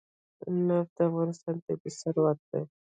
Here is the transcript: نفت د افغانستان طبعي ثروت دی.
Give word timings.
نفت 0.67 0.91
د 0.97 0.99
افغانستان 1.09 1.55
طبعي 1.65 1.91
ثروت 1.99 2.39
دی. 2.49 2.61